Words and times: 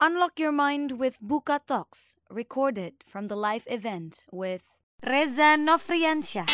Unlock 0.00 0.40
your 0.40 0.48
mind 0.48 0.96
with 0.96 1.20
Buka 1.20 1.60
Talks, 1.60 2.16
recorded 2.32 3.04
from 3.04 3.28
the 3.28 3.36
live 3.36 3.68
event 3.68 4.24
with 4.32 4.64
Reza 5.04 5.60
Nofriansyah. 5.60 6.48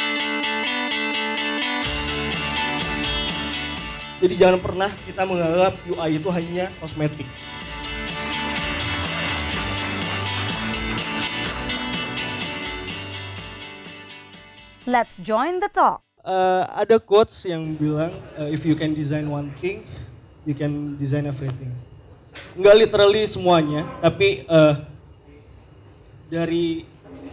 Jadi 4.19 4.35
jangan 4.35 4.59
pernah 4.59 4.91
kita 5.07 5.23
menganggap 5.23 5.79
UI 5.87 6.19
itu 6.19 6.27
hanya 6.35 6.75
kosmetik. 6.83 7.31
Let's 14.91 15.23
join 15.23 15.63
the 15.63 15.71
talk. 15.71 16.03
Eh, 16.27 16.63
ada 16.83 16.99
quotes 16.99 17.47
yang 17.47 17.79
bilang 17.79 18.11
eh, 18.43 18.51
if 18.51 18.67
you 18.67 18.75
can 18.75 18.91
design 18.91 19.31
one 19.31 19.55
thing, 19.63 19.87
you 20.43 20.59
can 20.59 20.99
design 20.99 21.31
everything. 21.31 21.71
Enggak 22.57 22.75
literally 22.77 23.23
semuanya, 23.29 23.85
tapi 24.01 24.49
eh, 24.49 24.75
dari 26.27 26.87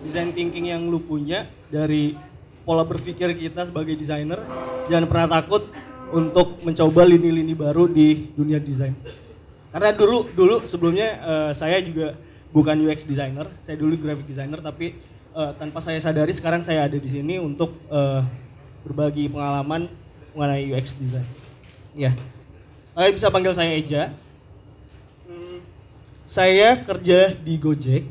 design 0.03 0.35
thinking 0.35 0.70
yang 0.70 0.84
lu 0.85 0.99
punya, 0.99 1.48
dari 1.71 2.13
pola 2.67 2.84
berpikir 2.84 3.31
kita 3.35 3.67
sebagai 3.67 3.95
desainer, 3.95 4.39
jangan 4.91 5.07
pernah 5.07 5.27
takut 5.39 5.63
untuk 6.13 6.62
mencoba 6.62 7.02
lini-lini 7.07 7.55
baru 7.57 7.89
di 7.89 8.29
dunia 8.35 8.62
desain. 8.62 8.93
Karena 9.73 9.89
dulu 9.89 10.29
dulu 10.31 10.55
sebelumnya 10.70 11.07
eh, 11.17 11.51
saya 11.57 11.81
juga 11.81 12.13
bukan 12.54 12.77
UX 12.85 13.09
designer, 13.09 13.49
saya 13.59 13.76
dulu 13.79 13.98
graphic 13.98 14.29
designer 14.29 14.62
tapi 14.62 14.93
eh, 15.34 15.51
tanpa 15.57 15.81
saya 15.81 15.98
sadari 15.98 16.31
sekarang 16.31 16.62
saya 16.62 16.85
ada 16.85 16.95
di 16.99 17.09
sini 17.09 17.41
untuk 17.41 17.73
eh, 17.90 18.21
berbagi 18.85 19.31
pengalaman 19.31 19.90
mengenai 20.38 20.70
UX 20.76 20.93
design. 20.99 21.26
Ya. 21.98 22.13
Kalian 22.93 23.13
bisa 23.17 23.34
panggil 23.34 23.54
saya 23.57 23.73
Eja. 23.73 24.13
Saya 26.23 26.80
kerja 26.80 27.36
di 27.36 27.59
Gojek 27.59 28.08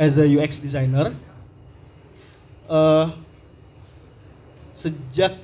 as 0.00 0.16
a 0.16 0.24
UX 0.24 0.64
designer. 0.64 1.12
Eh, 2.68 3.06
sejak 4.72 5.36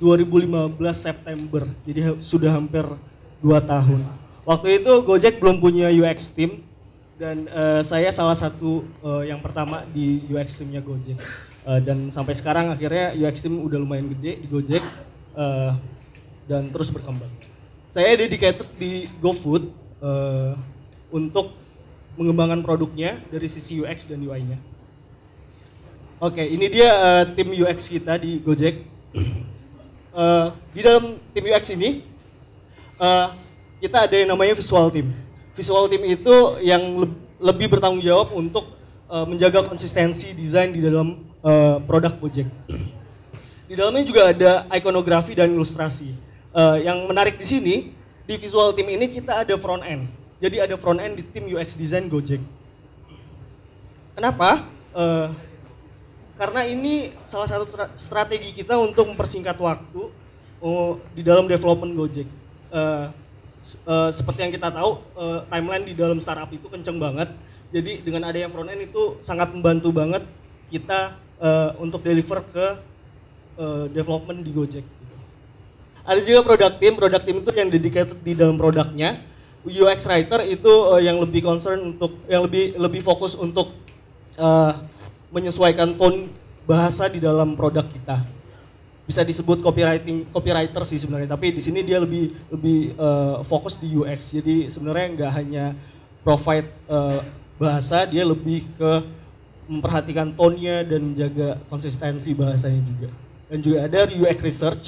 2015 0.00 0.72
September, 0.96 1.68
jadi 1.84 2.16
sudah 2.22 2.56
hampir 2.56 2.84
2 3.44 3.60
tahun. 3.60 4.00
Waktu 4.48 4.80
itu 4.80 4.92
Gojek 5.04 5.36
belum 5.36 5.60
punya 5.60 5.92
UX 5.92 6.32
team 6.32 6.64
dan 7.20 7.44
eh, 7.44 7.84
saya 7.84 8.08
salah 8.08 8.36
satu 8.36 8.88
eh, 9.04 9.28
yang 9.28 9.44
pertama 9.44 9.84
di 9.92 10.24
UX 10.32 10.56
teamnya 10.56 10.80
Gojek. 10.80 11.20
Eh, 11.68 11.80
dan 11.84 12.08
sampai 12.08 12.32
sekarang 12.32 12.72
akhirnya 12.72 13.12
UX 13.12 13.44
team 13.44 13.60
udah 13.60 13.76
lumayan 13.76 14.08
gede 14.16 14.40
di 14.40 14.46
Gojek 14.48 14.80
eh, 15.36 15.72
dan 16.48 16.72
terus 16.72 16.88
berkembang. 16.88 17.28
Saya 17.92 18.16
dedicated 18.16 18.68
di 18.80 19.04
GoFood 19.20 19.68
eh, 20.00 20.77
untuk 21.08 21.54
mengembangkan 22.18 22.60
produknya 22.66 23.22
dari 23.30 23.46
sisi 23.46 23.78
UX 23.78 24.10
dan 24.10 24.18
UI-nya. 24.18 24.58
Oke, 26.18 26.42
ini 26.42 26.66
dia 26.66 26.90
eh, 26.90 27.24
tim 27.38 27.46
UX 27.54 27.86
kita 27.86 28.18
di 28.18 28.42
Gojek. 28.42 28.82
Eh, 30.18 30.48
di 30.74 30.82
dalam 30.82 31.14
tim 31.30 31.46
UX 31.46 31.70
ini 31.78 32.02
eh, 32.98 33.26
kita 33.78 34.10
ada 34.10 34.16
yang 34.18 34.34
namanya 34.34 34.58
visual 34.58 34.90
team. 34.90 35.14
Visual 35.54 35.86
team 35.86 36.02
itu 36.10 36.58
yang 36.58 37.06
leb- 37.06 37.22
lebih 37.38 37.70
bertanggung 37.70 38.02
jawab 38.02 38.34
untuk 38.34 38.66
eh, 39.06 39.26
menjaga 39.30 39.62
konsistensi 39.62 40.34
desain 40.34 40.74
di 40.74 40.82
dalam 40.82 41.22
eh, 41.22 41.78
produk 41.86 42.18
Gojek. 42.18 42.50
Di 43.70 43.76
dalamnya 43.76 44.02
juga 44.02 44.32
ada 44.32 44.66
ikonografi 44.74 45.38
dan 45.38 45.54
ilustrasi. 45.54 46.10
Eh, 46.50 46.76
yang 46.82 47.04
menarik 47.06 47.38
di 47.38 47.46
sini 47.46 47.74
di 48.26 48.34
visual 48.40 48.74
team 48.74 48.90
ini 48.90 49.06
kita 49.06 49.46
ada 49.46 49.54
front 49.54 49.86
end. 49.86 50.10
Jadi 50.38 50.56
ada 50.62 50.74
front 50.78 51.02
end 51.02 51.18
di 51.18 51.24
tim 51.26 51.50
UX 51.50 51.74
design 51.74 52.06
Gojek. 52.06 52.38
Kenapa? 54.14 54.66
Eh, 54.94 55.28
karena 56.38 56.62
ini 56.66 57.10
salah 57.26 57.50
satu 57.50 57.66
tra- 57.66 57.90
strategi 57.98 58.54
kita 58.54 58.78
untuk 58.78 59.10
mempersingkat 59.10 59.58
waktu 59.58 60.14
oh, 60.62 61.02
di 61.14 61.26
dalam 61.26 61.50
development 61.50 61.94
Gojek. 61.98 62.28
S- 63.66 63.78
eh, 63.82 64.10
seperti 64.14 64.46
yang 64.46 64.52
kita 64.54 64.70
tahu, 64.70 65.02
eh, 65.18 65.40
timeline 65.50 65.84
di 65.86 65.94
dalam 65.98 66.22
startup 66.22 66.50
itu 66.54 66.70
kenceng 66.70 67.02
banget. 67.02 67.34
Jadi 67.74 68.00
dengan 68.00 68.30
adanya 68.30 68.48
front 68.48 68.70
end 68.70 68.88
itu 68.88 69.18
sangat 69.20 69.50
membantu 69.52 69.90
banget 69.90 70.22
kita 70.70 71.18
eh, 71.42 71.70
untuk 71.82 72.00
deliver 72.06 72.46
ke 72.46 72.66
eh, 73.58 73.84
development 73.90 74.40
di 74.46 74.50
Gojek. 74.54 74.86
Ada 76.08 76.24
juga 76.24 76.40
product 76.46 76.80
team, 76.80 76.94
product 76.96 77.24
team 77.26 77.38
itu 77.44 77.50
yang 77.52 77.68
dedicated 77.68 78.18
di 78.24 78.32
dalam 78.32 78.56
produknya. 78.56 79.20
UX 79.66 80.06
writer 80.06 80.46
itu 80.46 80.72
eh, 80.94 81.10
yang 81.10 81.18
lebih 81.18 81.42
concern 81.42 81.96
untuk 81.96 82.22
yang 82.30 82.46
lebih 82.46 82.78
lebih 82.78 83.02
fokus 83.02 83.34
untuk 83.34 83.74
eh, 84.38 84.72
menyesuaikan 85.34 85.98
tone 85.98 86.30
bahasa 86.68 87.08
di 87.08 87.18
dalam 87.18 87.56
produk 87.56 87.84
kita. 87.88 88.22
Bisa 89.08 89.24
disebut 89.24 89.64
copywriting 89.64 90.28
copywriter 90.28 90.84
sih 90.84 91.00
sebenarnya, 91.00 91.32
tapi 91.32 91.56
di 91.56 91.64
sini 91.64 91.80
dia 91.80 91.96
lebih 91.96 92.36
lebih 92.52 92.92
eh, 92.92 93.36
fokus 93.42 93.80
di 93.80 93.88
UX. 93.96 94.36
Jadi 94.36 94.68
sebenarnya 94.68 95.06
nggak 95.16 95.32
hanya 95.32 95.64
provide 96.20 96.68
eh, 96.86 97.20
bahasa, 97.56 98.04
dia 98.04 98.22
lebih 98.22 98.68
ke 98.76 98.92
memperhatikan 99.68 100.32
tone-nya 100.32 100.80
dan 100.84 101.12
menjaga 101.12 101.60
konsistensi 101.68 102.32
bahasanya 102.32 102.80
juga. 102.84 103.08
Dan 103.48 103.58
juga 103.60 103.78
ada 103.84 104.08
UX 104.08 104.38
research. 104.44 104.84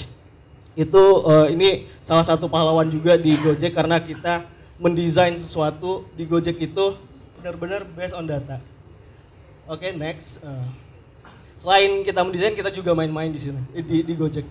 Itu 0.77 1.25
eh, 1.29 1.47
ini 1.57 1.69
salah 2.05 2.25
satu 2.25 2.49
pahlawan 2.49 2.89
juga 2.93 3.17
di 3.17 3.37
Gojek 3.41 3.73
karena 3.73 4.01
kita 4.01 4.45
mendesain 4.81 5.37
sesuatu 5.37 6.09
di 6.17 6.25
Gojek 6.25 6.57
itu 6.57 6.97
benar-benar 7.39 7.85
based 7.93 8.17
on 8.17 8.25
data. 8.25 8.57
Oke, 9.69 9.93
next. 9.93 10.41
Eh, 10.41 10.67
selain 11.61 12.01
kita 12.01 12.25
mendesain, 12.25 12.57
kita 12.57 12.73
juga 12.73 12.97
main-main 12.97 13.29
di 13.29 13.39
sini 13.39 13.61
di, 13.77 14.01
di 14.01 14.15
Gojek. 14.17 14.49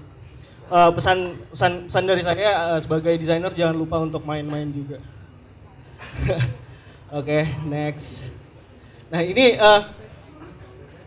Eh, 0.69 0.91
pesan 0.93 1.33
pesan 1.49 1.89
pesan 1.89 2.03
dari 2.05 2.21
saya 2.21 2.77
eh, 2.77 2.79
sebagai 2.79 3.17
desainer 3.17 3.49
jangan 3.49 3.73
lupa 3.73 3.97
untuk 3.97 4.21
main-main 4.21 4.69
juga. 4.69 5.01
Oke, 7.19 7.49
next. 7.65 8.29
Nah 9.09 9.25
ini 9.25 9.57
eh, 9.57 9.81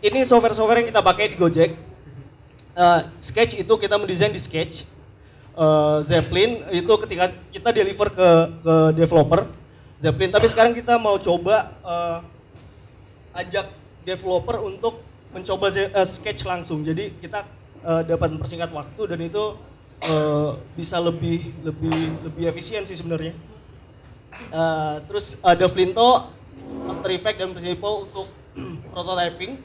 ini 0.03 0.19
software-software 0.27 0.83
yang 0.83 0.89
kita 0.91 0.99
pakai 0.99 1.31
di 1.31 1.39
Gojek. 1.39 1.71
Eh, 2.75 3.01
Sketch 3.23 3.55
itu 3.55 3.73
kita 3.79 3.95
mendesain 3.95 4.35
di 4.35 4.41
Sketch. 4.43 4.83
Eh, 5.53 5.97
Zeppelin 6.01 6.65
itu 6.73 6.93
ketika 7.05 7.29
kita 7.53 7.69
deliver 7.69 8.09
ke 8.09 8.29
ke 8.65 8.75
developer 8.97 9.45
Zeppelin. 10.01 10.33
Tapi 10.33 10.49
sekarang 10.49 10.73
kita 10.73 10.97
mau 10.97 11.13
coba 11.21 11.77
eh, 11.85 12.19
ajak 13.37 13.69
developer 14.01 14.65
untuk 14.65 15.05
mencoba 15.29 15.69
eh, 15.69 16.07
sketch 16.09 16.49
langsung. 16.49 16.81
Jadi 16.81 17.13
kita 17.21 17.45
eh, 17.85 18.01
dapat 18.01 18.33
mempersingkat 18.33 18.73
waktu 18.73 19.01
dan 19.05 19.19
itu 19.21 19.53
eh, 20.01 20.51
bisa 20.73 20.97
lebih 20.97 21.45
lebih 21.61 22.01
lebih 22.25 22.43
efisien 22.49 22.81
sih 22.89 22.97
sebenarnya. 22.97 23.37
Eh, 24.33 24.95
terus 25.05 25.37
ada 25.45 25.69
Flinto, 25.69 26.33
After 26.89 27.13
Effects 27.13 27.37
dan 27.37 27.53
Principle 27.53 28.09
untuk 28.09 28.25
prototyping, 28.89 29.61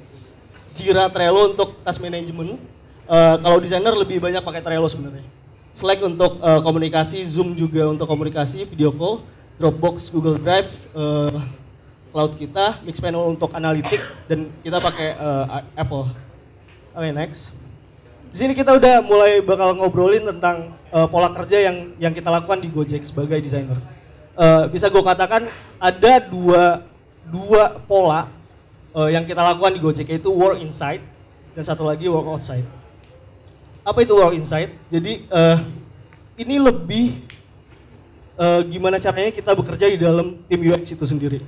Jira 0.76 1.08
Trello 1.08 1.56
untuk 1.56 1.80
task 1.80 2.04
management. 2.04 2.60
Eh, 3.08 3.36
kalau 3.40 3.56
desainer 3.56 3.96
lebih 3.96 4.20
banyak 4.20 4.44
pakai 4.44 4.60
Trello 4.60 4.84
sebenarnya. 4.84 5.37
Slack 5.78 6.02
untuk 6.02 6.42
eh, 6.42 6.60
komunikasi, 6.66 7.22
Zoom 7.22 7.54
juga 7.54 7.86
untuk 7.86 8.10
komunikasi, 8.10 8.66
video 8.66 8.90
call, 8.90 9.22
Dropbox, 9.62 10.10
Google 10.10 10.42
Drive, 10.42 10.90
eh, 10.90 11.38
cloud 12.10 12.34
kita, 12.34 12.82
Mixpanel 12.82 13.30
untuk 13.30 13.54
analitik 13.54 14.02
dan 14.26 14.50
kita 14.66 14.82
pakai 14.82 15.14
eh, 15.14 15.78
Apple. 15.78 16.10
Oke, 16.98 17.08
next. 17.14 17.54
Di 18.34 18.42
sini 18.42 18.58
kita 18.58 18.74
udah 18.74 19.06
mulai 19.06 19.38
bakal 19.38 19.78
ngobrolin 19.78 20.26
tentang 20.26 20.74
eh, 20.90 21.06
pola 21.06 21.30
kerja 21.30 21.70
yang 21.70 21.94
yang 22.02 22.10
kita 22.10 22.26
lakukan 22.26 22.58
di 22.58 22.74
Gojek 22.74 23.06
sebagai 23.06 23.38
desainer. 23.38 23.78
Eh, 24.34 24.64
bisa 24.74 24.90
gue 24.90 25.02
katakan 25.06 25.46
ada 25.78 26.12
dua 26.26 26.82
dua 27.22 27.78
pola 27.86 28.26
eh, 28.98 29.14
yang 29.14 29.22
kita 29.22 29.46
lakukan 29.46 29.78
di 29.78 29.80
Gojek 29.80 30.10
yaitu 30.10 30.34
work 30.34 30.58
inside 30.58 31.06
dan 31.54 31.62
satu 31.62 31.86
lagi 31.86 32.10
work 32.10 32.26
outside. 32.26 32.66
Apa 33.88 34.04
itu 34.04 34.12
work 34.12 34.36
inside? 34.36 34.68
Jadi 34.92 35.24
eh, 35.24 35.58
ini 36.44 36.60
lebih 36.60 37.24
eh, 38.36 38.60
gimana 38.68 39.00
caranya 39.00 39.32
kita 39.32 39.56
bekerja 39.56 39.88
di 39.88 39.96
dalam 39.96 40.44
tim 40.44 40.60
UX 40.60 40.92
itu 40.92 41.08
sendiri. 41.08 41.40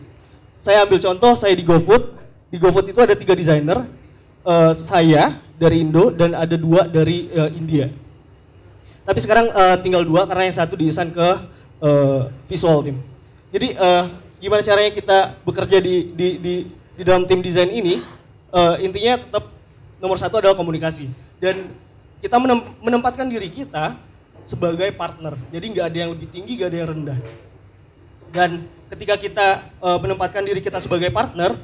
Saya 0.57 0.89
ambil 0.89 0.97
contoh, 1.05 1.37
saya 1.37 1.53
di 1.53 1.61
GoFood. 1.61 2.17
Di 2.49 2.57
GoFood 2.57 2.97
itu 2.97 3.01
ada 3.05 3.13
tiga 3.13 3.37
desainer, 3.37 3.85
eh, 4.49 4.73
saya 4.73 5.37
dari 5.61 5.85
Indo 5.85 6.09
dan 6.09 6.33
ada 6.33 6.57
dua 6.57 6.89
dari 6.89 7.29
eh, 7.29 7.51
India. 7.61 7.93
Tapi 9.05 9.21
sekarang 9.21 9.53
eh, 9.53 9.77
tinggal 9.85 10.01
dua 10.09 10.25
karena 10.25 10.49
yang 10.49 10.57
satu 10.57 10.81
didesain 10.81 11.13
ke 11.13 11.29
eh, 11.85 12.21
visual 12.49 12.81
team. 12.81 13.05
Jadi 13.53 13.77
eh, 13.77 14.05
gimana 14.41 14.65
caranya 14.65 14.97
kita 14.97 15.19
bekerja 15.45 15.77
di 15.77 16.17
di 16.17 16.29
di, 16.41 16.55
di 16.97 17.03
dalam 17.05 17.29
tim 17.29 17.45
desain 17.45 17.69
ini? 17.69 18.01
Eh, 18.49 18.75
intinya 18.81 19.21
tetap 19.21 19.45
nomor 20.01 20.17
satu 20.17 20.41
adalah 20.41 20.57
komunikasi 20.57 21.05
dan 21.37 21.69
kita 22.21 22.37
menem- 22.37 22.77
menempatkan 22.85 23.27
diri 23.27 23.49
kita 23.49 23.97
sebagai 24.45 24.93
partner. 24.93 25.37
Jadi 25.49 25.67
nggak 25.77 25.87
ada 25.89 25.99
yang 26.05 26.11
lebih 26.13 26.29
tinggi, 26.29 26.53
nggak 26.57 26.69
ada 26.69 26.79
yang 26.79 26.91
rendah. 26.93 27.19
Dan 28.31 28.51
ketika 28.93 29.15
kita 29.19 29.47
uh, 29.83 29.99
menempatkan 29.99 30.45
diri 30.45 30.63
kita 30.63 30.79
sebagai 30.79 31.11
partner, 31.11 31.57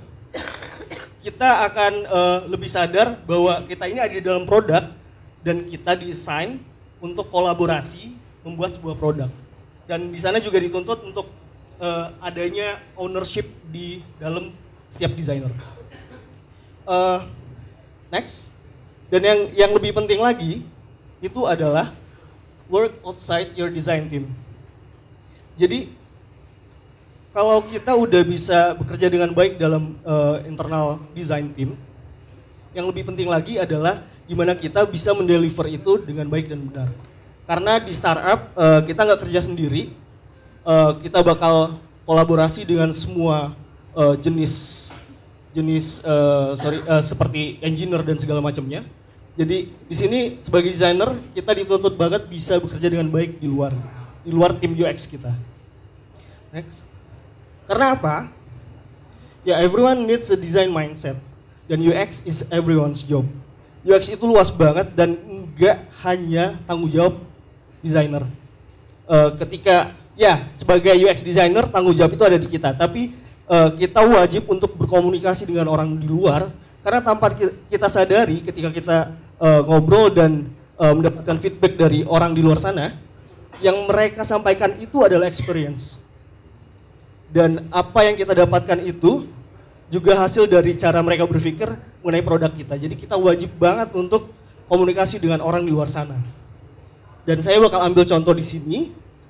kita 1.22 1.68
akan 1.70 1.92
uh, 2.08 2.38
lebih 2.50 2.66
sadar 2.66 3.14
bahwa 3.22 3.62
kita 3.68 3.84
ini 3.86 4.00
ada 4.02 4.14
di 4.16 4.24
dalam 4.24 4.48
produk 4.48 4.90
dan 5.44 5.62
kita 5.62 5.94
desain 5.94 6.58
untuk 6.98 7.30
kolaborasi 7.30 8.16
membuat 8.42 8.74
sebuah 8.74 8.96
produk. 8.98 9.30
Dan 9.86 10.10
di 10.10 10.18
sana 10.18 10.42
juga 10.42 10.58
dituntut 10.58 11.06
untuk 11.06 11.30
uh, 11.78 12.10
adanya 12.18 12.82
ownership 12.98 13.46
di 13.70 14.02
dalam 14.18 14.50
setiap 14.90 15.14
desainer. 15.14 15.50
Next, 18.06 18.54
dan 19.06 19.20
yang 19.22 19.40
yang 19.54 19.70
lebih 19.74 19.94
penting 19.94 20.18
lagi 20.18 20.66
itu 21.22 21.40
adalah 21.46 21.94
work 22.66 22.94
outside 23.06 23.54
your 23.54 23.70
design 23.70 24.10
team. 24.10 24.30
Jadi 25.56 25.90
kalau 27.36 27.60
kita 27.68 27.92
udah 27.92 28.22
bisa 28.24 28.72
bekerja 28.80 29.12
dengan 29.12 29.28
baik 29.30 29.60
dalam 29.60 29.96
uh, 30.02 30.40
internal 30.48 31.04
design 31.12 31.52
team, 31.52 31.76
yang 32.72 32.88
lebih 32.88 33.08
penting 33.08 33.28
lagi 33.28 33.60
adalah 33.60 34.00
gimana 34.24 34.56
kita 34.56 34.84
bisa 34.88 35.12
mendeliver 35.12 35.68
itu 35.68 36.00
dengan 36.00 36.26
baik 36.28 36.48
dan 36.48 36.60
benar. 36.64 36.88
Karena 37.46 37.78
di 37.78 37.92
startup 37.94 38.50
uh, 38.56 38.80
kita 38.82 39.04
nggak 39.06 39.20
kerja 39.22 39.40
sendiri, 39.44 39.92
uh, 40.66 40.96
kita 40.98 41.22
bakal 41.22 41.78
kolaborasi 42.08 42.66
dengan 42.66 42.90
semua 42.90 43.54
uh, 43.94 44.16
jenis 44.18 44.96
jenis 45.56 46.04
uh, 46.04 46.52
sorry 46.52 46.84
uh, 46.84 47.00
seperti 47.00 47.56
engineer 47.64 48.00
dan 48.00 48.16
segala 48.20 48.40
macamnya. 48.44 48.84
Jadi 49.36 49.68
di 49.68 49.94
sini 49.96 50.20
sebagai 50.40 50.72
desainer 50.72 51.12
kita 51.36 51.52
dituntut 51.52 51.92
banget 51.92 52.24
bisa 52.24 52.56
bekerja 52.56 52.88
dengan 52.88 53.12
baik 53.12 53.36
di 53.36 53.44
luar 53.44 53.76
di 54.24 54.32
luar 54.32 54.56
tim 54.56 54.72
UX 54.72 55.04
kita. 55.04 55.36
Next. 56.48 56.88
Karena 57.68 57.92
apa? 57.92 58.32
Ya 59.44 59.60
everyone 59.60 60.08
needs 60.08 60.32
a 60.32 60.40
design 60.40 60.72
mindset 60.72 61.20
dan 61.68 61.84
UX 61.84 62.24
is 62.24 62.48
everyone's 62.48 63.04
job. 63.04 63.28
UX 63.84 64.08
itu 64.08 64.24
luas 64.24 64.48
banget 64.48 64.90
dan 64.96 65.14
enggak 65.28 65.84
hanya 66.02 66.56
tanggung 66.64 66.88
jawab 66.88 67.20
desainer. 67.84 68.24
Uh, 69.06 69.36
ketika 69.36 69.94
ya 70.16 70.48
sebagai 70.56 70.96
UX 70.96 71.22
designer 71.22 71.68
tanggung 71.68 71.94
jawab 71.94 72.16
itu 72.16 72.24
ada 72.24 72.40
di 72.40 72.48
kita, 72.48 72.72
tapi 72.72 73.14
uh, 73.46 73.68
kita 73.76 74.00
wajib 74.00 74.48
untuk 74.48 74.74
berkomunikasi 74.74 75.46
dengan 75.46 75.68
orang 75.70 75.92
di 76.00 76.08
luar 76.08 76.50
karena 76.82 77.02
tanpa 77.02 77.34
kita 77.70 77.86
sadari 77.90 78.42
ketika 78.42 78.70
kita 78.70 78.98
uh, 79.40 79.62
ngobrol 79.64 80.12
dan 80.12 80.50
uh, 80.76 80.92
mendapatkan 80.92 81.36
feedback 81.40 81.76
dari 81.76 82.04
orang 82.04 82.36
di 82.36 82.40
luar 82.44 82.60
sana, 82.60 82.96
yang 83.60 83.88
mereka 83.88 84.22
sampaikan 84.22 84.76
itu 84.76 85.00
adalah 85.02 85.28
experience. 85.28 86.00
Dan 87.32 87.66
apa 87.74 88.06
yang 88.06 88.14
kita 88.14 88.32
dapatkan 88.32 88.80
itu 88.86 89.26
juga 89.90 90.18
hasil 90.18 90.46
dari 90.50 90.74
cara 90.74 90.98
mereka 91.02 91.26
berpikir 91.26 91.68
mengenai 92.02 92.24
produk 92.24 92.50
kita. 92.50 92.74
Jadi 92.78 92.94
kita 92.94 93.14
wajib 93.18 93.50
banget 93.58 93.90
untuk 93.94 94.30
komunikasi 94.66 95.22
dengan 95.22 95.42
orang 95.42 95.62
di 95.62 95.70
luar 95.70 95.90
sana. 95.90 96.18
Dan 97.26 97.42
saya 97.42 97.58
bakal 97.58 97.82
ambil 97.82 98.06
contoh 98.06 98.34
di 98.34 98.44
sini 98.44 98.78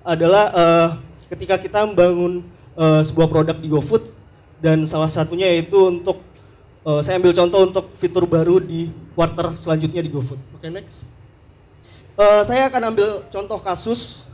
adalah 0.05 0.45
uh, 0.53 0.89
ketika 1.33 1.57
kita 1.57 1.89
membangun 1.89 2.45
uh, 2.77 3.01
sebuah 3.01 3.29
produk 3.29 3.57
di 3.57 3.69
GoFood 3.73 4.05
dan 4.61 4.85
salah 4.85 5.09
satunya 5.09 5.49
yaitu 5.49 5.77
untuk 5.89 6.21
uh, 6.87 7.03
saya 7.03 7.19
ambil 7.19 7.35
contoh 7.35 7.61
untuk 7.67 7.87
fitur 7.99 8.25
baru 8.31 8.63
di 8.63 8.95
quarter 9.19 9.59
selanjutnya 9.59 10.01
di 10.07 10.11
GoFood. 10.11 10.39
Oke, 10.55 10.63
okay, 10.63 10.71
next. 10.71 11.03
Uh, 12.15 12.41
saya 12.47 12.71
akan 12.71 12.95
ambil 12.95 13.09
contoh 13.29 13.59
kasus 13.61 14.31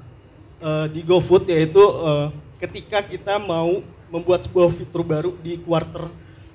uh, 0.61 0.87
di 0.93 1.01
GoFood 1.03 1.49
yaitu 1.49 1.81
uh, 1.81 2.29
ketika 2.61 3.01
kita 3.03 3.41
mau 3.41 3.81
membuat 4.13 4.45
sebuah 4.45 4.69
fitur 4.69 5.03
baru 5.03 5.33
di 5.41 5.57
quarter 5.65 6.07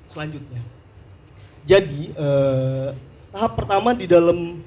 selanjutnya. 0.06 0.62
Jadi 1.68 2.16
uh, 2.16 2.96
tahap 3.34 3.60
pertama 3.60 3.92
di 3.92 4.08
dalam 4.08 4.64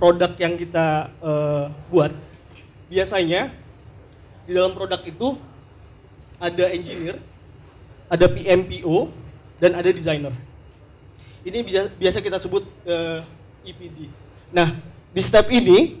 produk 0.00 0.34
yang 0.34 0.58
kita 0.58 1.14
uh, 1.22 1.70
buat 1.92 2.10
biasanya 2.90 3.54
di 4.42 4.52
dalam 4.52 4.74
produk 4.74 4.98
itu 5.06 5.38
ada 6.42 6.66
engineer, 6.74 7.16
ada 8.10 8.26
PMPO, 8.26 9.14
dan 9.62 9.78
ada 9.78 9.88
designer. 9.94 10.34
Ini 11.44 11.58
bisa, 11.60 11.92
biasa 11.92 12.24
kita 12.24 12.40
sebut 12.40 12.64
uh, 12.88 13.20
eh, 13.60 13.68
EPD. 13.68 14.08
Nah, 14.48 14.80
di 15.12 15.20
step 15.20 15.44
ini 15.52 16.00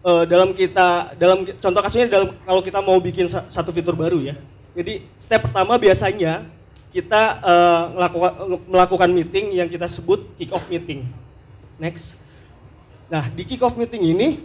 uh, 0.00 0.24
dalam 0.24 0.56
kita 0.56 1.12
dalam 1.20 1.44
contoh 1.44 1.80
kasusnya 1.84 2.08
dalam 2.08 2.32
kalau 2.40 2.64
kita 2.64 2.80
mau 2.80 2.96
bikin 2.96 3.28
satu 3.28 3.68
fitur 3.68 3.92
baru 3.92 4.24
ya. 4.24 4.34
Jadi 4.72 5.04
step 5.20 5.44
pertama 5.44 5.76
biasanya 5.76 6.48
kita 6.88 7.40
uh, 7.44 7.84
melakukan, 7.92 8.32
melakukan 8.64 9.10
meeting 9.12 9.52
yang 9.52 9.68
kita 9.68 9.84
sebut 9.84 10.24
kick 10.40 10.48
off 10.56 10.64
meeting. 10.72 11.04
Next. 11.76 12.16
Nah, 13.12 13.28
di 13.28 13.44
kick 13.44 13.60
off 13.60 13.76
meeting 13.76 14.08
ini 14.08 14.40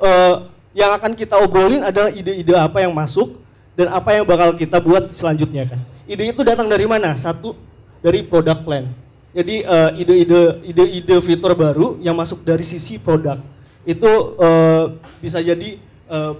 uh, 0.00 0.48
yang 0.72 0.96
akan 0.96 1.12
kita 1.12 1.36
obrolin 1.36 1.84
adalah 1.84 2.08
ide-ide 2.08 2.56
apa 2.56 2.80
yang 2.80 2.96
masuk 2.96 3.36
dan 3.76 3.92
apa 3.92 4.16
yang 4.16 4.24
bakal 4.24 4.56
kita 4.56 4.80
buat 4.80 5.12
selanjutnya 5.12 5.68
kan. 5.68 5.80
Ide 6.08 6.32
itu 6.32 6.40
datang 6.40 6.64
dari 6.64 6.88
mana? 6.88 7.12
Satu 7.12 7.52
dari 8.00 8.24
product 8.24 8.64
plan. 8.64 9.03
Jadi 9.34 9.66
uh, 9.66 9.90
ide-ide 9.98 10.62
ide-ide 10.62 11.16
fitur 11.18 11.58
baru 11.58 11.98
yang 11.98 12.14
masuk 12.14 12.46
dari 12.46 12.62
sisi 12.62 13.02
produk 13.02 13.42
itu 13.82 14.06
uh, 14.38 14.94
bisa 15.18 15.42
jadi 15.42 15.74
uh, 16.06 16.38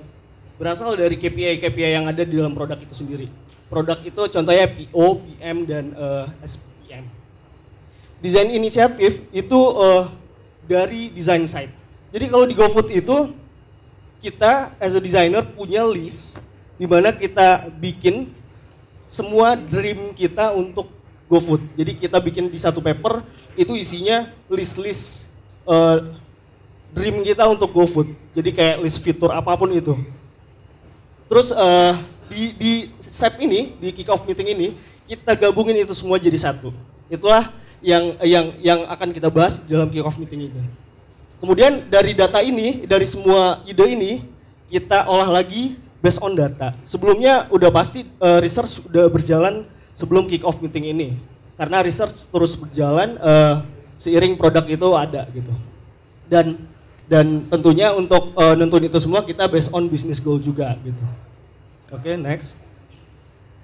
berasal 0.55 0.95
dari 0.95 1.19
KPI-KPI 1.19 1.99
yang 1.99 2.07
ada 2.07 2.23
di 2.23 2.39
dalam 2.39 2.55
produk 2.55 2.79
itu 2.79 2.95
sendiri. 2.95 3.27
Produk 3.67 3.99
itu 4.07 4.23
contohnya 4.31 4.71
PO, 4.71 5.07
PM, 5.27 5.67
dan 5.67 5.91
uh, 5.99 6.31
SPM. 6.47 7.11
Desain 8.23 8.47
inisiatif 8.55 9.27
itu 9.35 9.59
uh, 9.59 10.07
dari 10.63 11.11
design 11.11 11.51
side. 11.51 11.75
Jadi 12.15 12.31
kalau 12.31 12.47
di 12.47 12.55
GoFood 12.55 12.95
itu 12.95 13.35
kita 14.23 14.71
as 14.79 14.95
a 14.95 15.03
designer 15.03 15.43
punya 15.43 15.83
list 15.83 16.39
di 16.79 16.87
mana 16.87 17.11
kita 17.11 17.67
bikin 17.75 18.31
semua 19.11 19.59
dream 19.59 20.15
kita 20.15 20.55
untuk 20.55 20.89
GoFood. 21.29 21.63
Jadi 21.77 21.93
kita 21.97 22.19
bikin 22.21 22.53
di 22.53 22.59
satu 22.61 22.85
paper 22.85 23.25
itu 23.57 23.73
isinya 23.75 24.29
list-list 24.51 25.33
uh, 25.65 26.15
dream 26.95 27.25
kita 27.27 27.49
untuk 27.49 27.73
GoFood. 27.75 28.13
Jadi 28.37 28.51
kayak 28.55 28.77
list 28.83 29.03
fitur 29.03 29.35
apa 29.35 29.53
pun 29.59 29.71
itu. 29.73 29.99
Terus 31.27 31.51
uh, 31.51 31.99
di, 32.31 32.55
di 32.55 32.73
step 33.01 33.41
ini, 33.41 33.75
di 33.81 33.91
kick 33.91 34.09
off 34.13 34.23
meeting 34.29 34.55
ini, 34.55 34.69
kita 35.09 35.35
gabungin 35.37 35.83
itu 35.83 35.93
semua 35.97 36.21
jadi 36.21 36.37
satu. 36.37 36.71
Itulah 37.11 37.51
yang 37.85 38.17
yang 38.25 38.47
yang 38.65 38.81
akan 38.89 39.13
kita 39.13 39.29
bahas 39.29 39.61
dalam 39.65 39.91
kick 39.91 40.05
off 40.05 40.17
meeting 40.17 40.49
ini. 40.53 40.63
Kemudian 41.43 41.85
dari 41.93 42.17
data 42.17 42.41
ini, 42.41 42.89
dari 42.89 43.05
semua 43.05 43.61
ide 43.69 43.85
ini, 43.85 44.13
kita 44.71 45.05
olah 45.05 45.29
lagi 45.29 45.77
based 46.01 46.21
on 46.25 46.33
data. 46.33 46.73
Sebelumnya 46.81 47.49
udah 47.53 47.69
pasti 47.69 48.09
uh, 48.21 48.41
research 48.41 48.85
sudah 48.85 49.09
berjalan 49.13 49.69
sebelum 49.95 50.27
kick 50.27 50.43
off 50.43 50.59
meeting 50.59 50.91
ini. 50.91 51.09
Karena 51.55 51.81
research 51.87 52.27
terus 52.27 52.59
berjalan 52.59 53.15
uh, 53.23 53.63
seiring 53.95 54.35
produk 54.35 54.67
itu 54.67 54.89
ada 54.99 55.23
gitu. 55.31 55.55
Dan 56.27 56.59
dan 57.07 57.47
tentunya 57.47 57.95
untuk 57.95 58.35
uh, 58.35 58.59
nentuin 58.59 58.91
itu 58.91 58.99
semua 58.99 59.23
kita 59.23 59.47
based 59.47 59.71
on 59.71 59.87
business 59.87 60.19
goal 60.19 60.43
juga 60.43 60.75
gitu. 60.83 61.05
Oke, 61.95 62.11
okay, 62.11 62.15
next. 62.19 62.59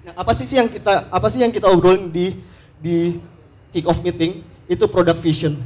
Nah, 0.07 0.15
apa 0.15 0.31
sih 0.31 0.47
yang 0.55 0.71
kita 0.71 1.11
apa 1.11 1.27
sih 1.27 1.43
yang 1.43 1.51
kita 1.51 1.67
obrolin 1.67 2.07
di 2.07 2.39
di 2.79 3.19
kick 3.75 3.83
off 3.85 3.99
meeting? 3.99 4.39
Itu 4.71 4.87
product 4.87 5.19
vision. 5.19 5.59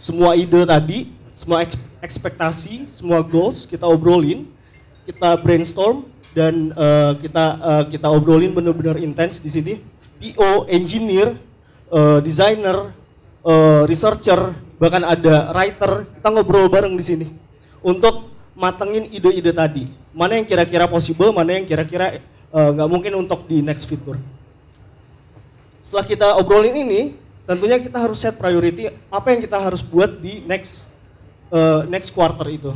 Semua 0.00 0.32
ide 0.32 0.64
tadi, 0.64 1.12
semua 1.28 1.60
ekspektasi, 2.00 2.88
semua 2.88 3.20
goals 3.20 3.68
kita 3.68 3.84
obrolin, 3.84 4.48
kita 5.04 5.36
brainstorm 5.36 6.08
dan 6.32 6.72
uh, 6.72 7.12
kita 7.20 7.44
uh, 7.60 7.84
kita 7.84 8.08
obrolin 8.08 8.52
benar-benar 8.56 8.96
intens 8.96 9.40
di 9.40 9.52
sini 9.52 9.74
PO, 10.16 10.68
engineer, 10.68 11.36
uh, 11.92 12.18
designer, 12.24 12.92
uh, 13.44 13.82
researcher, 13.84 14.54
bahkan 14.80 15.04
ada 15.04 15.52
writer, 15.52 16.08
kita 16.18 16.28
ngobrol 16.32 16.66
bareng 16.68 16.94
di 16.96 17.04
sini 17.04 17.26
untuk 17.84 18.32
matengin 18.56 19.06
ide-ide 19.12 19.52
tadi. 19.52 19.84
Mana 20.16 20.40
yang 20.40 20.48
kira-kira 20.48 20.88
possible, 20.88 21.30
mana 21.30 21.60
yang 21.60 21.68
kira-kira 21.68 22.24
nggak 22.52 22.88
uh, 22.88 22.92
mungkin 22.92 23.12
untuk 23.20 23.44
di 23.44 23.60
next 23.60 23.84
fitur. 23.84 24.16
Setelah 25.84 26.04
kita 26.08 26.28
obrolin 26.40 26.74
ini, 26.74 27.14
tentunya 27.46 27.78
kita 27.78 28.00
harus 28.00 28.18
set 28.18 28.34
priority 28.34 28.90
apa 29.06 29.26
yang 29.30 29.40
kita 29.44 29.60
harus 29.60 29.84
buat 29.84 30.18
di 30.18 30.42
next 30.42 30.90
uh, 31.52 31.86
next 31.86 32.10
quarter 32.10 32.48
itu. 32.50 32.74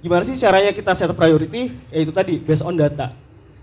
Gimana 0.00 0.24
sih 0.24 0.36
caranya 0.36 0.72
kita 0.72 0.92
set 0.92 1.12
priority? 1.12 1.72
Yaitu 1.88 2.12
tadi 2.12 2.36
based 2.36 2.64
on 2.64 2.76
data. 2.76 3.12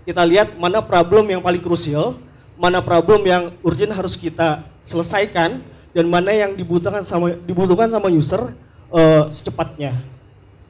Kita 0.02 0.24
lihat 0.24 0.56
mana 0.56 0.80
problem 0.80 1.28
yang 1.28 1.42
paling 1.44 1.60
krusial, 1.60 2.16
mana 2.58 2.82
problem 2.82 3.22
yang 3.22 3.54
urgent 3.62 3.94
harus 3.94 4.18
kita 4.18 4.66
selesaikan 4.82 5.62
dan 5.94 6.04
mana 6.10 6.34
yang 6.34 6.58
dibutuhkan 6.58 7.06
sama 7.06 7.38
dibutuhkan 7.46 7.86
sama 7.88 8.10
user 8.10 8.52
uh, 8.90 9.30
secepatnya. 9.30 9.94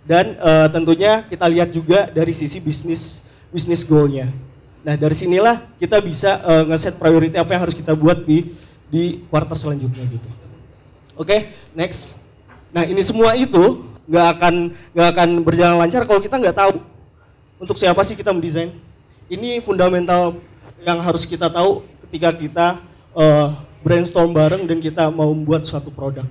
Dan 0.08 0.36
uh, 0.40 0.68
tentunya 0.72 1.24
kita 1.24 1.44
lihat 1.48 1.68
juga 1.72 2.08
dari 2.08 2.32
sisi 2.32 2.60
bisnis 2.60 3.24
bisnis 3.48 3.84
goalnya. 3.84 4.28
Nah 4.84 4.94
dari 4.96 5.16
sinilah 5.16 5.64
kita 5.80 6.00
bisa 6.04 6.40
uh, 6.44 6.64
ngeset 6.68 6.96
priority 6.96 7.36
apa 7.40 7.50
yang 7.56 7.62
harus 7.68 7.76
kita 7.76 7.96
buat 7.96 8.24
di 8.24 8.52
di 8.88 9.24
quarter 9.28 9.56
selanjutnya 9.56 10.04
gitu. 10.08 10.28
Oke, 11.18 11.28
okay, 11.28 11.40
next. 11.76 12.16
Nah 12.72 12.84
ini 12.84 13.00
semua 13.04 13.36
itu 13.36 13.84
nggak 14.08 14.26
akan 14.38 14.54
nggak 14.96 15.08
akan 15.12 15.28
berjalan 15.44 15.76
lancar 15.76 16.08
kalau 16.08 16.20
kita 16.24 16.40
nggak 16.40 16.56
tahu 16.56 16.80
untuk 17.60 17.76
siapa 17.76 18.00
sih 18.04 18.16
kita 18.16 18.32
mendesain. 18.32 18.72
Ini 19.28 19.60
fundamental 19.60 20.40
yang 20.84 20.98
harus 21.02 21.26
kita 21.26 21.50
tahu 21.50 21.86
ketika 22.06 22.30
kita 22.34 22.66
uh, 23.16 23.54
brainstorm 23.82 24.34
bareng 24.34 24.66
dan 24.66 24.78
kita 24.78 25.10
mau 25.10 25.30
membuat 25.30 25.62
suatu 25.66 25.88
produk. 25.90 26.26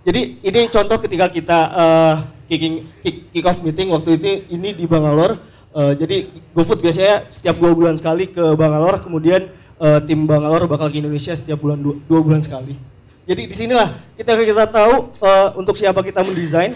Jadi 0.00 0.40
ini 0.40 0.60
contoh 0.72 0.96
ketika 0.96 1.28
kita 1.28 1.58
uh, 1.70 2.14
kicking 2.48 2.88
kick, 3.04 3.28
kick 3.32 3.44
off 3.44 3.60
meeting 3.60 3.92
waktu 3.92 4.16
itu 4.16 4.48
ini 4.48 4.72
di 4.72 4.88
Bangalore 4.88 5.50
Uh, 5.70 5.94
jadi 5.94 6.26
GoFood 6.50 6.82
biasanya 6.82 7.30
setiap 7.30 7.54
dua 7.62 7.70
bulan 7.70 7.94
sekali 7.94 8.26
ke 8.26 8.42
Bangalore, 8.58 9.06
kemudian 9.06 9.54
uh, 9.78 10.02
tim 10.02 10.26
Bangalore 10.26 10.66
bakal 10.66 10.90
ke 10.90 10.98
Indonesia 10.98 11.30
setiap 11.30 11.62
bulan 11.62 11.78
dua, 11.78 11.94
dua 12.10 12.20
bulan 12.26 12.42
sekali. 12.42 12.74
Jadi 13.22 13.46
di 13.46 13.54
sinilah 13.54 13.94
kita 14.18 14.34
kita 14.34 14.66
tahu 14.66 15.14
uh, 15.22 15.54
untuk 15.54 15.78
siapa 15.78 16.02
kita 16.02 16.26
mendesain, 16.26 16.74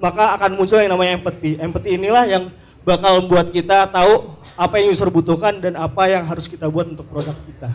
maka 0.00 0.40
akan 0.40 0.56
muncul 0.56 0.80
yang 0.80 0.96
namanya 0.96 1.20
empathy. 1.20 1.60
Empathy 1.60 2.00
inilah 2.00 2.24
yang 2.24 2.48
bakal 2.84 3.24
membuat 3.24 3.48
kita 3.50 3.88
tahu 3.88 4.36
apa 4.54 4.78
yang 4.78 4.92
user 4.92 5.10
butuhkan 5.10 5.58
dan 5.58 5.74
apa 5.74 6.06
yang 6.06 6.22
harus 6.22 6.46
kita 6.46 6.68
buat 6.70 6.86
untuk 6.86 7.08
produk 7.10 7.34
kita. 7.48 7.72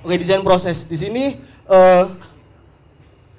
Oke, 0.00 0.16
desain 0.16 0.40
proses 0.40 0.82
di 0.88 0.96
sini 0.96 1.24
uh, 1.68 2.08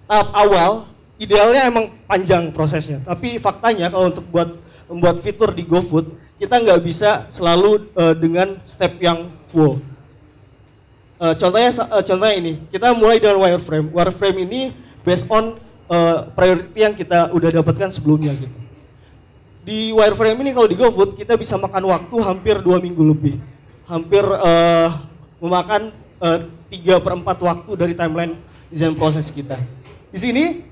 tahap 0.06 0.30
awal 0.38 0.72
idealnya 1.18 1.66
emang 1.66 1.90
panjang 2.06 2.54
prosesnya, 2.54 3.02
tapi 3.02 3.42
faktanya 3.42 3.90
kalau 3.90 4.14
untuk 4.14 4.26
buat 4.30 4.54
membuat 4.90 5.18
fitur 5.24 5.50
di 5.56 5.64
GoFood, 5.64 6.14
kita 6.38 6.60
nggak 6.62 6.82
bisa 6.84 7.26
selalu 7.32 7.90
uh, 7.98 8.14
dengan 8.18 8.60
step 8.62 9.00
yang 9.02 9.32
full. 9.48 9.82
Uh, 11.22 11.34
contohnya 11.38 11.70
uh, 11.70 12.04
contohnya 12.04 12.36
ini, 12.36 12.54
kita 12.74 12.92
mulai 12.98 13.22
dengan 13.22 13.40
wireframe. 13.40 13.88
Wireframe 13.94 14.38
ini 14.50 14.62
based 15.06 15.30
on 15.30 15.58
uh, 15.88 16.28
priority 16.34 16.80
yang 16.82 16.94
kita 16.98 17.30
udah 17.32 17.50
dapatkan 17.62 17.94
sebelumnya 17.94 18.34
gitu. 18.36 18.58
Di 19.62 19.94
wireframe 19.94 20.42
ini 20.42 20.52
kalau 20.58 20.66
di 20.66 20.74
GoFood 20.74 21.14
kita 21.14 21.38
bisa 21.38 21.54
makan 21.58 21.86
waktu 21.86 22.16
hampir 22.26 22.58
dua 22.66 22.82
minggu 22.82 23.04
lebih, 23.06 23.38
hampir 23.86 24.26
uh, 24.26 24.90
memakan 25.38 25.94
tiga 26.70 27.02
per 27.02 27.18
empat 27.18 27.38
waktu 27.42 27.72
dari 27.74 27.94
timeline 27.98 28.38
desain 28.70 28.94
proses 28.94 29.30
kita. 29.34 29.58
Di 30.14 30.18
sini 30.22 30.66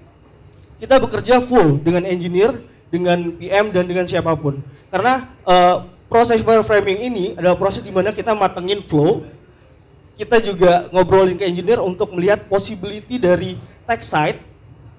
kita 0.79 0.97
bekerja 1.01 1.41
full 1.41 1.81
dengan 1.81 2.05
engineer 2.05 2.55
dengan 2.89 3.33
PM 3.37 3.69
dan 3.69 3.85
dengan 3.85 4.05
siapa 4.05 4.33
pun. 4.33 4.61
Karena 4.89 5.29
uh, 5.45 5.85
proses 6.09 6.41
wireframing 6.41 6.99
ini 7.05 7.25
adalah 7.37 7.57
proses 7.57 7.85
di 7.85 7.93
mana 7.93 8.09
kita 8.09 8.33
matengin 8.33 8.81
flow, 8.81 9.21
kita 10.17 10.41
juga 10.41 10.89
ngobrolin 10.89 11.37
ke 11.37 11.45
engineer 11.45 11.79
untuk 11.79 12.09
melihat 12.17 12.49
possibility 12.49 13.21
dari 13.21 13.55
tech 13.85 14.01
side, 14.01 14.41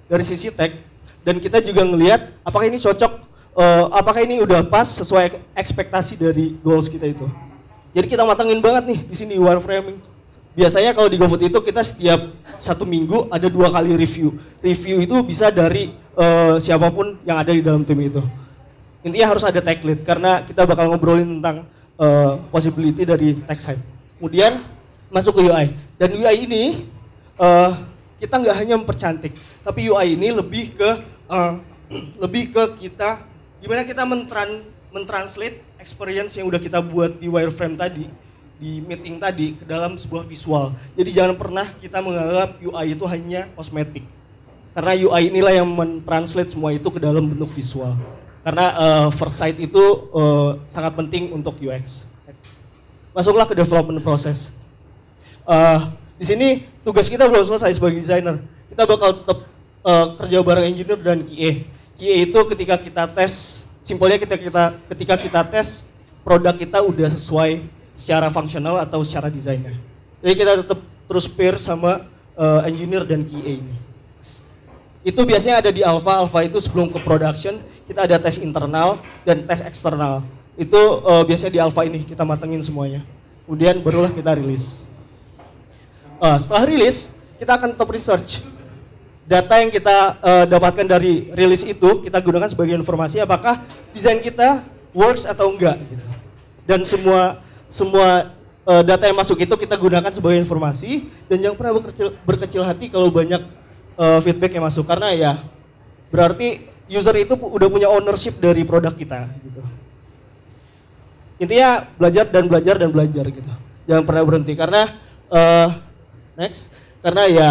dari 0.07 0.23
sisi 0.23 0.55
tech, 0.55 0.79
dan 1.27 1.43
kita 1.43 1.59
juga 1.59 1.83
ngelihat 1.83 2.31
apakah 2.47 2.71
ini 2.71 2.79
cocok, 2.79 3.30
uh, 3.55 3.91
apakah 3.95 4.23
ini 4.23 4.43
udah 4.43 4.63
pas 4.67 4.87
sesuai 4.87 5.41
ekspektasi 5.55 6.19
dari 6.19 6.55
goals 6.63 6.87
kita 6.87 7.07
itu. 7.09 7.27
Jadi 7.91 8.07
kita 8.07 8.23
matengin 8.23 8.63
banget 8.63 8.85
nih 8.87 9.01
di 9.03 9.17
sini 9.19 9.35
wireframing. 9.39 9.99
Biasanya 10.51 10.91
kalau 10.95 11.07
di 11.07 11.15
GoFood 11.15 11.47
itu 11.47 11.59
kita 11.63 11.79
setiap 11.83 12.35
satu 12.59 12.83
minggu 12.83 13.31
ada 13.31 13.47
dua 13.47 13.71
kali 13.71 13.95
review. 13.95 14.35
Review 14.59 15.03
itu 15.03 15.17
bisa 15.23 15.51
dari 15.51 15.95
uh, 16.19 16.59
siapa 16.59 16.91
pun 16.91 17.19
yang 17.23 17.39
ada 17.39 17.55
di 17.55 17.63
dalam 17.63 17.87
tim 17.87 17.99
itu. 18.03 18.23
Intinya 19.01 19.31
harus 19.31 19.47
ada 19.47 19.63
tech 19.63 19.81
lead 19.81 20.03
karena 20.03 20.43
kita 20.45 20.67
bakal 20.67 20.91
ngobrolin 20.91 21.39
tentang 21.39 21.65
uh, 21.97 22.37
possibility 22.51 23.07
dari 23.07 23.39
tech 23.47 23.63
side. 23.63 23.81
Kemudian 24.19 24.61
masuk 25.09 25.41
ke 25.41 25.49
UI 25.49 25.73
dan 25.99 26.09
UI 26.13 26.37
ini 26.47 26.65
uh, 27.39 27.73
kita 28.21 28.37
nggak 28.37 28.57
hanya 28.59 28.75
mempercantik, 28.77 29.33
tapi 29.65 29.89
UI 29.89 30.19
ini 30.19 30.29
lebih 30.35 30.77
ke 30.77 30.91
uh, 31.31 31.57
lebih 32.23 32.53
ke 32.53 32.63
kita 32.87 33.30
gimana 33.61 33.85
kita 33.85 34.03
mentran 34.03 34.65
mentranslate 34.91 35.63
experience 35.79 36.35
yang 36.35 36.51
udah 36.51 36.59
kita 36.59 36.83
buat 36.83 37.21
di 37.21 37.31
wireframe 37.31 37.79
tadi 37.79 38.11
di 38.61 38.83
meeting 38.85 39.17
tadi 39.17 39.57
ke 39.57 39.65
dalam 39.65 39.97
sebuah 39.97 40.27
visual. 40.27 40.77
Jadi 40.99 41.11
jangan 41.17 41.39
pernah 41.39 41.65
kita 41.81 42.03
menganggap 42.05 42.61
UI 42.61 42.93
itu 42.93 43.05
hanya 43.09 43.49
kosmetik 43.57 44.05
karena 44.71 44.95
UI 44.95 45.35
inilah 45.35 45.53
yang 45.55 45.67
mentranslate 45.67 46.55
semua 46.55 46.71
itu 46.71 46.87
ke 46.95 47.03
dalam 47.03 47.27
bentuk 47.27 47.51
visual. 47.51 47.99
Karena 48.41 48.67
uh, 48.79 49.09
first 49.11 49.37
sight 49.37 49.59
itu 49.59 49.83
uh, 50.15 50.63
sangat 50.71 50.95
penting 50.95 51.35
untuk 51.35 51.59
UX. 51.59 52.07
Masuklah 53.11 53.45
ke 53.45 53.59
development 53.59 53.99
proses. 54.01 54.55
Uh, 55.43 55.91
di 56.15 56.25
sini 56.25 56.49
tugas 56.87 57.11
kita 57.11 57.27
belum 57.27 57.43
selesai 57.43 57.75
sebagai 57.75 57.99
desainer. 57.99 58.39
Kita 58.71 58.87
bakal 58.87 59.19
tetap 59.19 59.39
uh, 59.83 60.15
kerja 60.23 60.39
bareng 60.39 60.67
engineer 60.71 60.99
dan 61.03 61.27
QA. 61.27 61.67
QA 62.01 62.25
itu 62.25 62.41
ketika 62.57 62.81
kita 62.81 63.05
tes, 63.13 63.61
simpelnya 63.85 64.17
kita 64.17 64.41
kita 64.41 64.73
ketika 64.89 65.15
kita 65.21 65.41
tes 65.45 65.85
produk 66.25 66.57
kita 66.57 66.81
udah 66.81 67.13
sesuai 67.13 67.61
secara 67.93 68.33
fungsional 68.33 68.81
atau 68.81 69.05
secara 69.05 69.29
desainnya. 69.29 69.77
Jadi 70.25 70.33
kita 70.33 70.53
tetap 70.65 70.81
terus 71.05 71.29
pair 71.29 71.61
sama 71.61 72.09
uh, 72.41 72.65
engineer 72.65 73.05
dan 73.05 73.21
QA 73.21 73.61
ini. 73.61 73.77
Itu 75.05 75.29
biasanya 75.29 75.61
ada 75.61 75.71
di 75.73 75.85
alpha, 75.85 76.25
alpha 76.25 76.41
itu 76.45 76.57
sebelum 76.57 76.89
ke 76.89 77.01
production, 77.05 77.61
kita 77.85 78.09
ada 78.09 78.17
tes 78.17 78.41
internal 78.41 79.01
dan 79.29 79.45
tes 79.45 79.61
eksternal. 79.61 80.25
Itu 80.57 81.05
uh, 81.05 81.25
biasanya 81.25 81.53
di 81.53 81.61
alpha 81.61 81.85
ini 81.85 82.05
kita 82.05 82.25
matengin 82.25 82.65
semuanya. 82.65 83.05
Kemudian 83.45 83.81
barulah 83.85 84.13
kita 84.13 84.37
rilis. 84.41 84.85
Uh, 86.21 86.37
setelah 86.37 86.65
rilis, 86.69 87.13
kita 87.37 87.57
akan 87.57 87.77
top 87.77 87.93
research. 87.93 88.45
Data 89.31 89.63
yang 89.63 89.71
kita 89.71 90.19
uh, 90.19 90.45
dapatkan 90.51 90.91
dari 90.91 91.31
rilis 91.31 91.63
itu, 91.63 92.03
kita 92.03 92.19
gunakan 92.19 92.51
sebagai 92.51 92.75
informasi 92.75 93.23
apakah 93.23 93.63
desain 93.95 94.19
kita 94.19 94.67
works 94.91 95.23
atau 95.23 95.55
enggak. 95.55 95.79
Dan 96.67 96.83
semua 96.83 97.39
semua 97.71 98.35
uh, 98.67 98.83
data 98.83 99.07
yang 99.07 99.15
masuk 99.15 99.39
itu 99.39 99.55
kita 99.55 99.79
gunakan 99.79 100.11
sebagai 100.11 100.35
informasi 100.43 101.07
dan 101.31 101.39
jangan 101.39 101.57
pernah 101.57 101.75
berkecil, 101.79 102.09
berkecil 102.27 102.63
hati 102.67 102.91
kalau 102.91 103.07
banyak 103.07 103.39
uh, 103.95 104.19
feedback 104.19 104.51
yang 104.51 104.67
masuk 104.67 104.83
karena 104.83 105.15
ya 105.15 105.33
berarti 106.11 106.67
user 106.91 107.15
itu 107.15 107.39
udah 107.39 107.71
punya 107.71 107.87
ownership 107.87 108.35
dari 108.43 108.67
produk 108.67 108.91
kita 108.91 109.31
gitu. 109.47 109.63
Intinya 111.39 111.87
belajar 111.95 112.27
dan 112.29 112.45
belajar 112.51 112.75
dan 112.77 112.91
belajar 112.91 113.25
gitu. 113.31 113.53
Jangan 113.87 114.05
pernah 114.05 114.23
berhenti 114.27 114.53
karena 114.59 114.83
uh, 115.31 115.71
next 116.35 116.69
karena 116.99 117.23
ya 117.31 117.49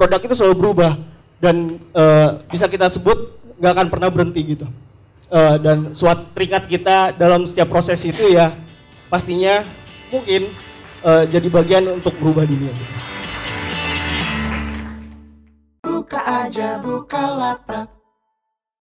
produk 0.00 0.24
itu 0.24 0.32
selalu 0.32 0.56
berubah 0.56 0.96
dan 1.44 1.76
uh, 1.92 2.40
bisa 2.48 2.64
kita 2.72 2.88
sebut 2.88 3.36
nggak 3.60 3.72
akan 3.76 3.88
pernah 3.92 4.08
berhenti 4.08 4.56
gitu. 4.56 4.64
Uh, 5.28 5.60
dan 5.60 5.92
suatu 5.92 6.24
terikat 6.32 6.64
kita 6.64 7.12
dalam 7.12 7.44
setiap 7.44 7.68
proses 7.68 8.00
itu 8.08 8.32
ya 8.32 8.56
pastinya 9.12 9.60
mungkin 10.08 10.48
uh, 11.04 11.28
jadi 11.28 11.48
bagian 11.52 11.84
untuk 12.00 12.16
berubah 12.16 12.48
dunia. 12.48 12.72
Buka 15.84 16.48
aja 16.48 16.80
buka 16.80 17.20
lapak 17.36 17.99